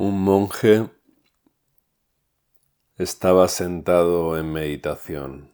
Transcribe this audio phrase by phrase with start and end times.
[0.00, 0.88] Un monje
[2.98, 5.52] estaba sentado en meditación.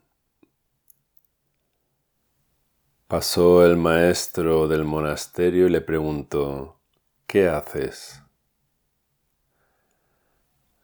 [3.09, 6.79] Pasó el maestro del monasterio y le preguntó,
[7.27, 8.23] ¿qué haces?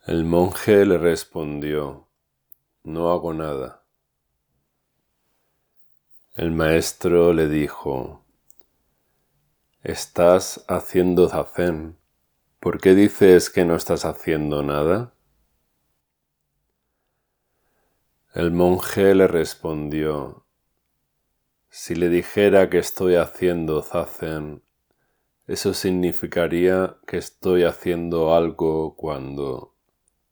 [0.06, 2.08] El monje le respondió,
[2.82, 3.84] no hago nada.
[6.34, 8.24] El maestro le dijo,
[9.82, 11.99] estás haciendo zazen
[12.60, 15.14] ¿Por qué dices que no estás haciendo nada?
[18.34, 20.44] El monje le respondió,
[21.70, 24.62] si le dijera que estoy haciendo zazen,
[25.46, 29.74] eso significaría que estoy haciendo algo cuando,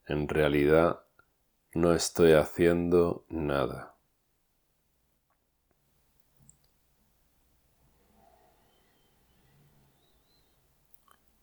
[0.06, 1.00] en realidad,
[1.72, 3.87] no estoy haciendo nada.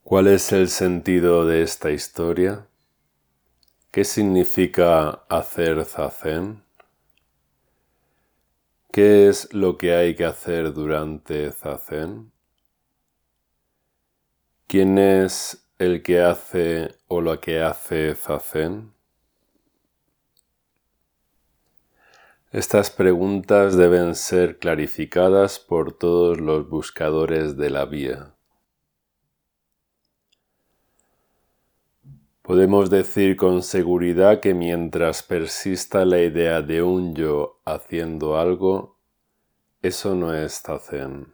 [0.08, 2.68] ¿Cuál es el sentido de esta historia?
[3.90, 6.64] ¿Qué significa hacer zazen?
[8.92, 12.32] ¿Qué es lo que hay que hacer durante zazen?
[14.68, 18.94] ¿Quién es el que hace o lo que hace zazen?
[22.52, 28.35] Estas preguntas deben ser clarificadas por todos los buscadores de la vía.
[32.46, 39.00] Podemos decir con seguridad que mientras persista la idea de un yo haciendo algo,
[39.82, 41.34] eso no es Zazen.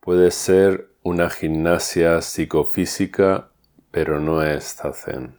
[0.00, 3.52] Puede ser una gimnasia psicofísica,
[3.92, 5.38] pero no es Zazen.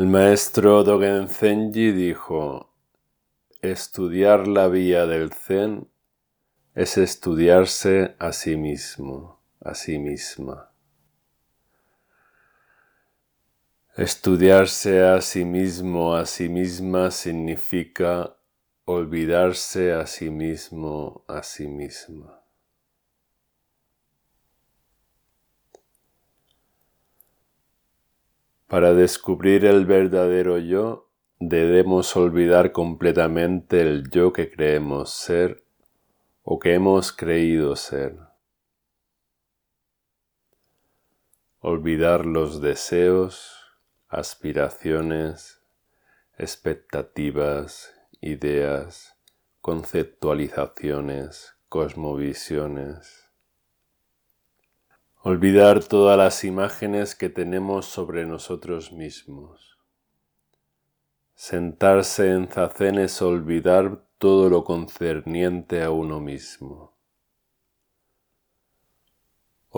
[0.00, 2.74] El maestro Dogen Zenji dijo,
[3.62, 5.88] estudiar la vía del Zen
[6.74, 9.37] es estudiarse a sí mismo
[9.68, 10.70] a sí misma.
[13.96, 18.36] Estudiarse a sí mismo, a sí misma, significa
[18.84, 22.40] olvidarse a sí mismo, a sí misma.
[28.68, 35.64] Para descubrir el verdadero yo, debemos olvidar completamente el yo que creemos ser
[36.42, 38.28] o que hemos creído ser.
[41.68, 43.54] Olvidar los deseos,
[44.08, 45.60] aspiraciones,
[46.38, 47.92] expectativas,
[48.22, 49.18] ideas,
[49.60, 53.28] conceptualizaciones, cosmovisiones.
[55.20, 59.76] Olvidar todas las imágenes que tenemos sobre nosotros mismos.
[61.34, 66.97] Sentarse en zazen es olvidar todo lo concerniente a uno mismo.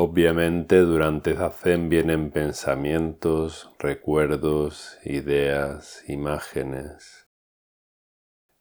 [0.02, 7.28] Obviamente durante Zazen vienen pensamientos, recuerdos, ideas, imágenes.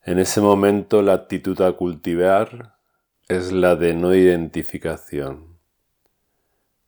[0.04, 2.76] En ese momento la actitud a cultivar
[3.30, 5.58] es la de no identificación,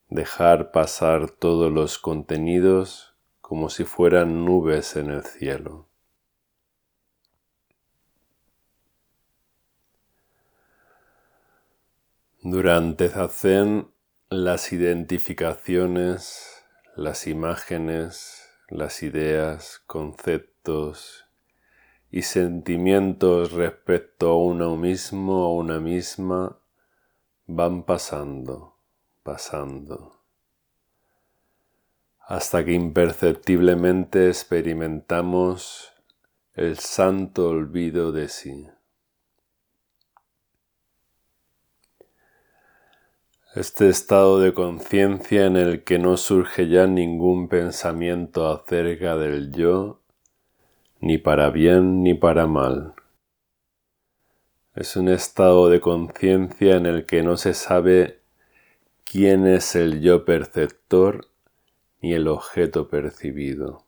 [0.09, 5.87] dejar pasar todos los contenidos como si fueran nubes en el cielo.
[12.41, 13.87] Durante Zazen
[14.31, 16.63] las identificaciones,
[16.95, 21.25] las imágenes, las ideas, conceptos
[22.09, 26.57] y sentimientos respecto a uno mismo o una misma
[27.45, 28.77] van pasando,
[29.21, 30.23] pasando,
[32.25, 35.91] hasta que imperceptiblemente experimentamos
[36.53, 38.65] el santo olvido de sí.
[43.53, 49.99] Este estado de conciencia en el que no surge ya ningún pensamiento acerca del yo,
[51.01, 52.93] ni para bien ni para mal.
[54.73, 58.21] Es un estado de conciencia en el que no se sabe
[59.03, 61.27] quién es el yo perceptor
[62.01, 63.83] ni el objeto percibido.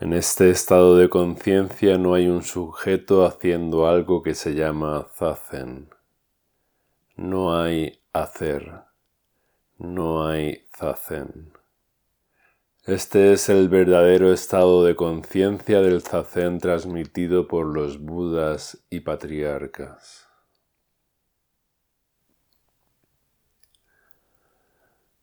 [0.00, 5.88] En este estado de conciencia no hay un sujeto haciendo algo que se llama zazen.
[7.14, 8.82] No hay hacer.
[9.78, 11.52] No hay zazen.
[12.86, 20.26] Este es el verdadero estado de conciencia del zazen transmitido por los budas y patriarcas.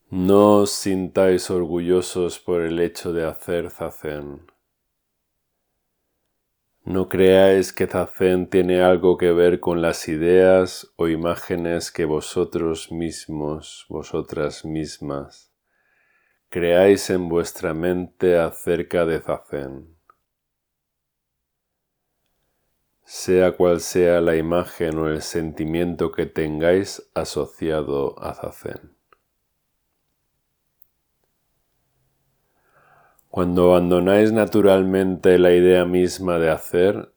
[0.10, 4.50] No os sintáis orgullosos por el hecho de hacer zazen
[6.92, 12.92] No creáis que Zazen tiene algo que ver con las ideas o imágenes que vosotros
[12.92, 15.54] mismos, vosotras mismas,
[16.50, 19.96] creáis en vuestra mente acerca de Zazen.
[23.06, 29.01] Sea cual sea la imagen o el sentimiento que tengáis asociado a Zazen.
[33.32, 37.14] Cuando abandonáis naturalmente la idea misma de hacer,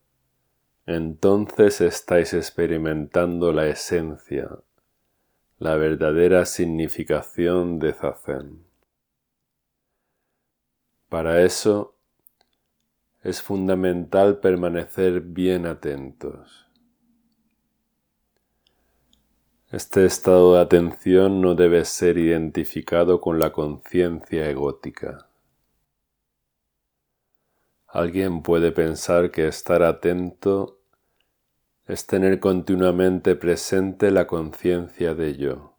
[0.87, 4.49] entonces estáis experimentando la esencia,
[5.58, 8.64] la verdadera significación de Zazen.
[11.08, 11.96] Para eso
[13.25, 16.64] es fundamental permanecer bien atentos.
[19.72, 25.28] Este estado de atención no debe ser identificado con la conciencia egótica.
[27.94, 30.81] Alguien puede pensar que estar atento
[31.87, 35.79] es tener continuamente presente la conciencia de yo.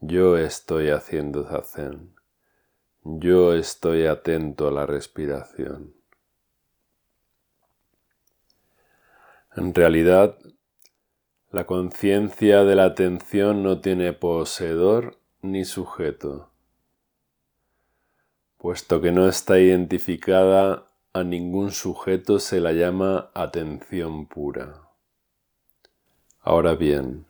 [0.00, 2.14] Yo estoy haciendo zazen.
[3.04, 5.94] Yo estoy atento a la respiración.
[9.54, 10.38] En realidad,
[11.50, 16.50] la conciencia de la atención no tiene poseedor ni sujeto,
[18.56, 24.90] puesto que no está identificada a ningún sujeto se la llama atención pura.
[26.40, 27.26] Ahora bien,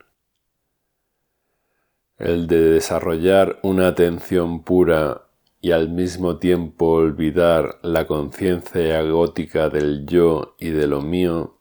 [2.17, 5.23] el de desarrollar una atención pura
[5.61, 11.57] y al mismo tiempo olvidar la conciencia gótica del yo y de lo mío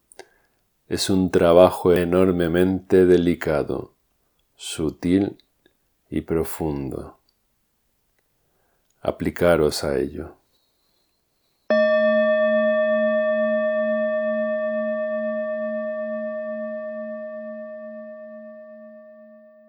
[0.88, 3.94] es un trabajo enormemente delicado,
[4.56, 5.38] sutil
[6.11, 7.19] y profundo.
[9.00, 10.39] Aplicaros a ello.